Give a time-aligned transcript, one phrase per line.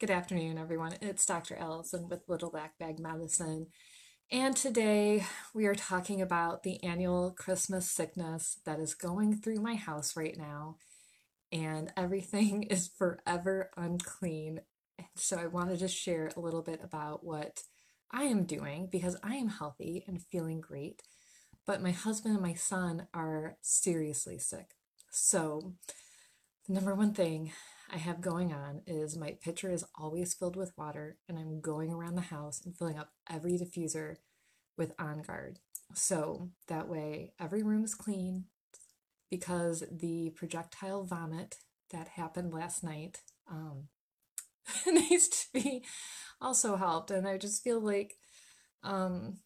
[0.00, 0.94] Good afternoon, everyone.
[1.02, 1.56] It's Dr.
[1.56, 3.66] Allison with Little Black Bag Medicine.
[4.32, 9.74] And today we are talking about the annual Christmas sickness that is going through my
[9.74, 10.76] house right now.
[11.52, 14.62] And everything is forever unclean.
[15.16, 17.64] So I wanted to share a little bit about what
[18.10, 21.02] I am doing because I am healthy and feeling great.
[21.66, 24.70] But my husband and my son are seriously sick.
[25.10, 25.74] So,
[26.66, 27.52] the number one thing
[27.92, 31.90] I have going on is my pitcher is always filled with water, and I'm going
[31.90, 34.16] around the house and filling up every diffuser
[34.76, 35.58] with On Guard.
[35.94, 38.44] So that way, every room is clean
[39.30, 41.56] because the projectile vomit
[41.90, 43.18] that happened last night
[43.50, 43.88] um,
[44.86, 45.84] needs to be
[46.40, 47.10] also helped.
[47.10, 48.14] And I just feel like
[48.84, 49.38] um,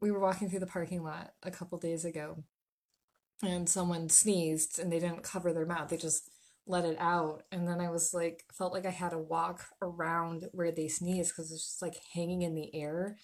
[0.00, 2.44] we were walking through the parking lot a couple days ago
[3.42, 5.88] and someone sneezed and they didn't cover their mouth.
[5.88, 6.30] They just
[6.66, 7.44] let it out.
[7.50, 11.32] And then I was like, felt like I had to walk around where they sneezed
[11.34, 13.16] because it's just like hanging in the air.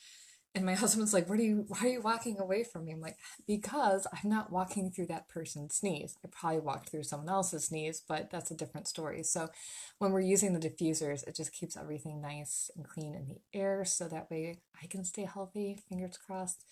[0.55, 1.65] And my husband's like, "What are you?
[1.69, 5.29] Why are you walking away from me?" I'm like, "Because I'm not walking through that
[5.29, 6.17] person's sneeze.
[6.25, 9.51] I probably walked through someone else's sneeze, but that's a different story." So,
[9.99, 13.85] when we're using the diffusers, it just keeps everything nice and clean in the air,
[13.85, 15.79] so that way I can stay healthy.
[15.89, 16.65] Fingers crossed.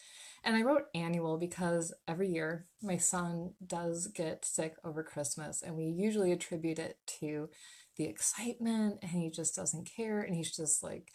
[0.45, 5.77] And I wrote annual because every year my son does get sick over Christmas, and
[5.77, 7.49] we usually attribute it to
[7.97, 11.13] the excitement, and he just doesn't care, and he's just like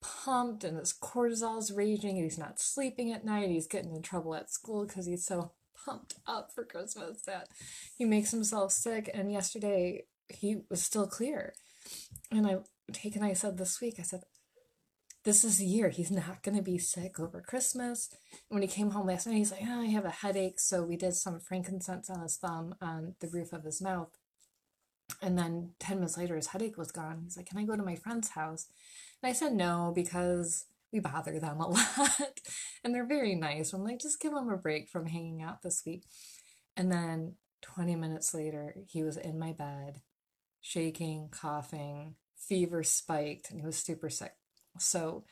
[0.00, 3.48] pumped and his cortisol's raging and he's not sleeping at night.
[3.48, 5.52] He's getting in trouble at school because he's so
[5.84, 7.48] pumped up for Christmas that
[7.96, 9.10] he makes himself sick.
[9.12, 11.54] And yesterday he was still clear.
[12.30, 12.58] And I,
[12.92, 14.22] Take and I said this week, I said,
[15.24, 15.90] this is the year.
[15.90, 18.08] He's not going to be sick over Christmas.
[18.32, 20.60] And when he came home last night, he's like, oh, I have a headache.
[20.60, 24.08] So we did some frankincense on his thumb on the roof of his mouth.
[25.20, 27.22] And then 10 minutes later, his headache was gone.
[27.24, 28.68] He's like, Can I go to my friend's house?
[29.22, 32.40] And I said no because we bother them a lot
[32.84, 33.72] and they're very nice.
[33.72, 36.04] I'm like, just give them a break from hanging out this week.
[36.76, 40.00] And then 20 minutes later, he was in my bed,
[40.60, 44.32] shaking, coughing, fever spiked, and he was super sick.
[44.78, 45.24] So,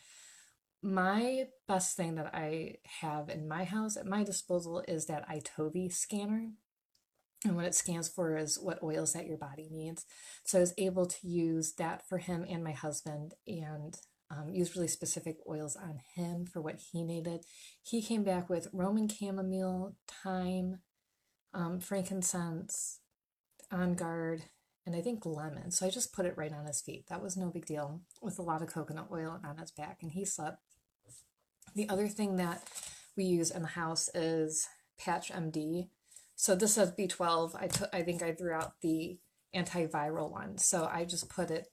[0.82, 5.92] my best thing that I have in my house at my disposal is that iTovi
[5.92, 6.50] scanner.
[7.44, 10.04] And what it scans for is what oils that your body needs.
[10.44, 13.96] So I was able to use that for him and my husband and
[14.30, 17.44] um, use really specific oils on him for what he needed.
[17.82, 20.80] He came back with Roman chamomile, thyme,
[21.54, 23.00] um, frankincense,
[23.70, 24.44] on guard,
[24.84, 25.70] and I think lemon.
[25.70, 27.06] So I just put it right on his feet.
[27.08, 30.12] That was no big deal with a lot of coconut oil on his back, and
[30.12, 30.58] he slept.
[31.74, 32.62] The other thing that
[33.16, 34.68] we use in the house is
[34.98, 35.88] Patch MD.
[36.36, 37.56] So this says B12.
[37.60, 39.18] I took I think I threw out the
[39.54, 40.58] antiviral one.
[40.58, 41.66] So I just put it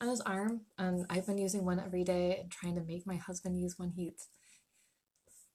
[0.00, 3.16] on his arm and I've been using one every day and trying to make my
[3.16, 3.92] husband use one.
[3.96, 4.28] He's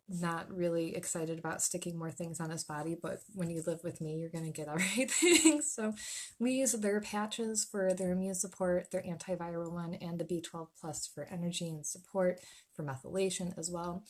[0.10, 4.00] not really excited about sticking more things on his body, but when you live with
[4.00, 5.62] me, you're going to get everything.
[5.62, 5.94] so
[6.40, 11.08] we use their patches for their immune support, their antiviral one, and the B12 plus
[11.14, 12.40] for energy and support
[12.74, 14.04] for methylation as well.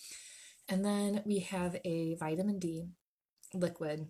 [0.69, 2.89] And then we have a vitamin D
[3.53, 4.07] liquid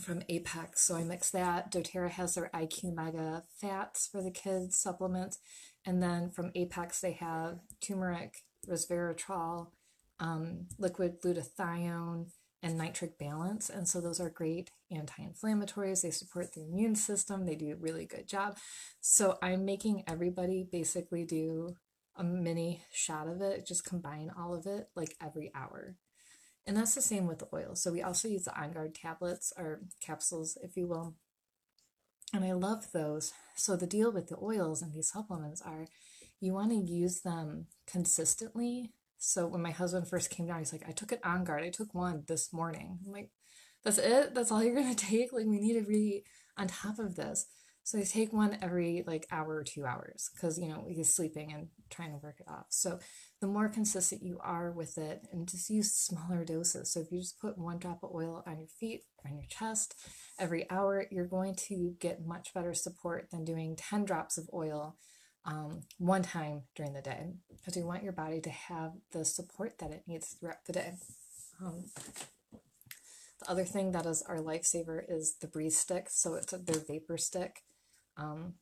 [0.00, 0.82] from Apex.
[0.82, 1.70] So I mix that.
[1.70, 5.36] doTERRA has their IQ Mega fats for the kids supplement.
[5.84, 8.38] And then from Apex, they have turmeric,
[8.68, 9.68] resveratrol,
[10.20, 12.26] um, liquid glutathione,
[12.64, 13.68] and nitric balance.
[13.68, 16.00] And so those are great anti inflammatories.
[16.00, 17.44] They support the immune system.
[17.44, 18.56] They do a really good job.
[19.00, 21.76] So I'm making everybody basically do
[22.16, 25.96] a mini shot of it, just combine all of it like every hour.
[26.66, 27.74] And that's the same with the oil.
[27.74, 31.14] So we also use the On Guard tablets or capsules, if you will.
[32.32, 33.32] And I love those.
[33.54, 35.86] So the deal with the oils and these supplements are
[36.40, 38.92] you want to use them consistently.
[39.18, 41.62] So when my husband first came down, he's like, I took it on guard.
[41.62, 42.98] I took one this morning.
[43.04, 43.30] I'm like,
[43.84, 44.34] that's it?
[44.34, 45.32] That's all you're going to take?
[45.32, 46.24] Like, we need to be
[46.58, 47.46] on top of this.
[47.84, 51.52] So I take one every like hour or two hours because, you know, he's sleeping
[51.52, 52.66] and trying to work it off.
[52.70, 52.98] So
[53.44, 56.90] the more consistent you are with it and just use smaller doses.
[56.90, 59.94] So if you just put one drop of oil on your feet on your chest
[60.38, 64.96] every hour, you're going to get much better support than doing 10 drops of oil
[65.44, 69.78] um, one time during the day because you want your body to have the support
[69.78, 70.94] that it needs throughout the day.
[71.62, 71.84] Um,
[73.40, 76.06] the other thing that is our lifesaver is the Breathe Stick.
[76.08, 77.60] So it's their vapor stick.
[78.16, 78.54] Um,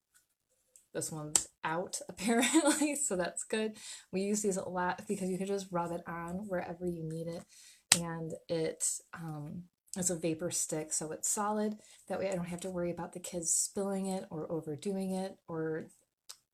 [0.95, 3.77] this one's out apparently, so that's good.
[4.13, 7.29] We use these a lot because you can just rub it on wherever you need
[7.29, 7.45] it,
[8.01, 8.85] and it
[9.15, 9.65] um,
[9.97, 11.77] it's a vapor stick, so it's solid.
[12.09, 15.37] That way, I don't have to worry about the kids spilling it or overdoing it
[15.49, 15.89] or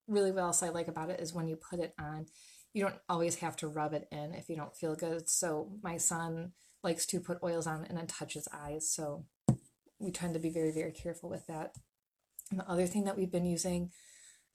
[0.09, 2.27] really what else I like about it is when you put it on,
[2.73, 5.29] you don't always have to rub it in if you don't feel good.
[5.29, 6.53] So my son
[6.83, 8.91] likes to put oils on and then touch his eyes.
[8.91, 9.27] So
[9.99, 11.75] we tend to be very, very careful with that.
[12.51, 13.91] And the other thing that we've been using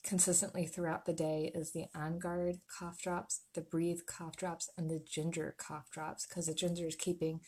[0.04, 4.90] consistently throughout the day is the On Guard cough drops, the Breathe cough drops, and
[4.90, 7.40] the Ginger cough drops because the ginger is keeping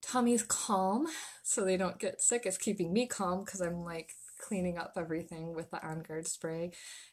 [0.00, 1.06] tummies calm
[1.42, 2.42] so they don't get sick.
[2.46, 6.72] It's keeping me calm because I'm like cleaning up everything with the On Guard spray,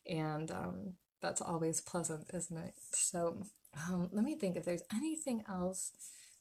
[0.10, 2.74] and um, that's always pleasant, isn't it?
[2.94, 3.44] So
[3.88, 5.92] um, let me think if there's anything else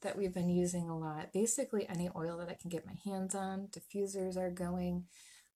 [0.02, 1.32] that we've been using a lot.
[1.32, 3.68] Basically, any oil that I can get my hands on.
[3.68, 5.04] Diffusers are going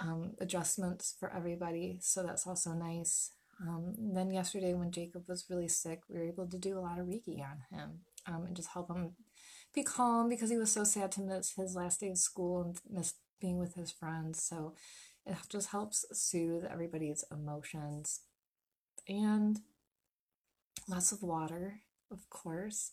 [0.00, 3.32] um, adjustments for everybody, so that's also nice.
[3.60, 6.98] Um, then yesterday, when Jacob was really sick, we were able to do a lot
[6.98, 9.12] of Reiki on him um, and just help him
[9.74, 12.80] be calm because he was so sad to miss his last day of school and
[12.88, 14.42] miss being with his friends.
[14.42, 14.74] So
[15.26, 18.20] it just helps soothe everybody's emotions.
[19.08, 19.60] And
[20.88, 21.80] lots of water,
[22.10, 22.92] of course.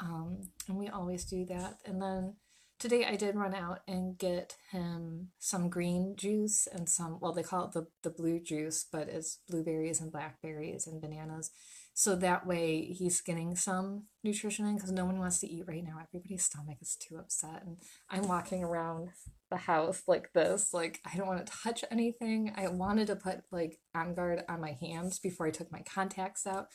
[0.00, 1.78] Um, and we always do that.
[1.84, 2.34] And then
[2.78, 7.42] today I did run out and get him some green juice and some, well, they
[7.42, 11.50] call it the, the blue juice, but it's blueberries and blackberries and bananas.
[11.96, 15.84] So that way he's getting some nutrition in because no one wants to eat right
[15.84, 16.00] now.
[16.02, 17.62] Everybody's stomach is too upset.
[17.64, 17.76] And
[18.10, 19.10] I'm walking around
[19.48, 20.74] the house like this.
[20.74, 22.52] Like, I don't want to touch anything.
[22.56, 26.48] I wanted to put like on guard on my hands before I took my contacts
[26.48, 26.66] out.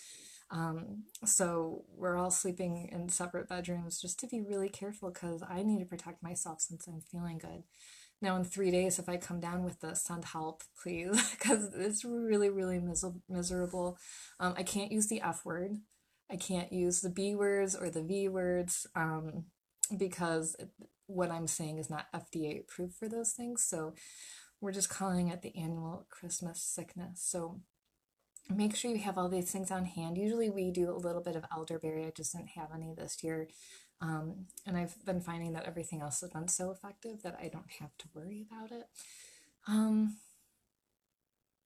[0.51, 5.63] Um, so we're all sleeping in separate bedrooms just to be really careful because I
[5.63, 7.63] need to protect myself since I'm feeling good.
[8.21, 12.03] Now, in three days, if I come down with this, send help, please, because it's
[12.03, 13.97] really, really mis- miserable.
[14.39, 15.77] Um, I can't use the F word.
[16.31, 19.45] I can't use the B words or the V words um,
[19.97, 20.55] because
[21.07, 23.63] what I'm saying is not FDA approved for those things.
[23.63, 23.93] So
[24.61, 27.23] we're just calling it the annual Christmas sickness.
[27.23, 27.61] So
[28.49, 30.17] make sure you have all these things on hand.
[30.17, 32.05] Usually we do a little bit of elderberry.
[32.05, 33.47] I just didn't have any this year.
[34.01, 37.69] Um, and I've been finding that everything else has been so effective that I don't
[37.79, 38.87] have to worry about it.
[39.67, 40.17] Um,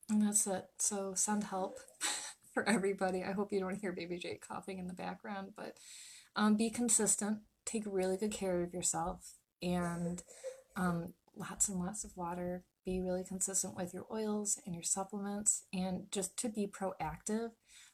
[0.10, 0.66] and that's it.
[0.80, 1.80] So send help
[2.54, 3.24] for everybody.
[3.24, 5.78] I hope you don't hear Baby Jake coughing in the background, but
[6.36, 7.40] um, be consistent.
[7.66, 10.22] Take really good care of yourself and
[10.76, 15.64] um, lots and lots of water be really consistent with your oils and your supplements
[15.74, 17.52] and just to be proactive.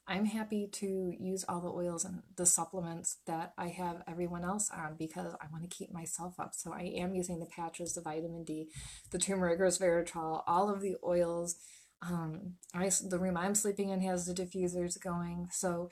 [0.08, 4.72] I'm happy to use all the oils and the supplements that I have everyone else
[4.72, 6.56] on because I want to keep myself up.
[6.56, 8.70] So I am using the patches, the vitamin D,
[9.12, 11.58] the turmeric resveratrol, all of the oils.
[12.02, 15.50] Um, I, the room I'm sleeping in has the diffusers going.
[15.52, 15.92] So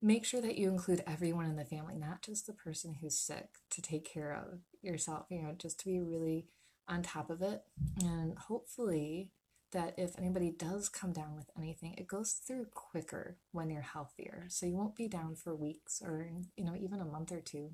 [0.00, 3.48] make sure that you include everyone in the family, not just the person who's sick,
[3.70, 6.46] to take care of yourself, you know, just to be really
[6.88, 7.62] on top of it.
[8.02, 9.30] And hopefully,
[9.72, 14.46] that if anybody does come down with anything, it goes through quicker when you're healthier.
[14.48, 17.72] So you won't be down for weeks or, you know, even a month or two.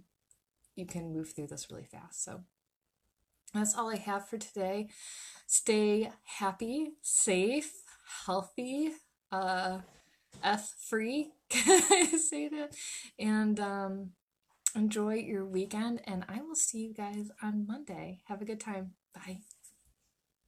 [0.75, 2.25] You can move through this really fast.
[2.25, 2.41] So
[3.53, 4.89] that's all I have for today.
[5.47, 7.73] Stay happy, safe,
[8.27, 8.93] healthy,
[9.31, 9.79] uh,
[10.43, 11.33] F free.
[11.51, 12.75] Can I say that?
[13.19, 14.11] And um,
[14.75, 16.01] enjoy your weekend.
[16.07, 18.23] And I will see you guys on Monday.
[18.25, 18.93] Have a good time.
[19.15, 19.43] Bye.